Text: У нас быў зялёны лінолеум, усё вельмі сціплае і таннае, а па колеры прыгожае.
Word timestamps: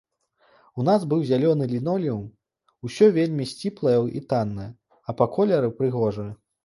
У 0.83 0.85
нас 0.87 1.01
быў 1.11 1.19
зялёны 1.31 1.67
лінолеум, 1.73 2.23
усё 2.89 3.05
вельмі 3.19 3.47
сціплае 3.53 3.97
і 4.21 4.25
таннае, 4.33 4.67
а 5.07 5.17
па 5.21 5.25
колеры 5.37 5.69
прыгожае. 5.83 6.31